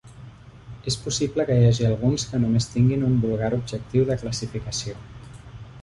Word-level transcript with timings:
És 0.91 0.95
possible 1.01 1.45
que 1.49 1.57
hi 1.59 1.67
hagin 1.67 1.89
alguns 1.91 2.25
que 2.31 2.41
només 2.45 2.69
tinguin 2.77 3.07
un 3.11 3.21
vulgar 3.27 3.53
objectiu 3.61 4.09
de 4.11 4.21
classificació. 4.23 4.99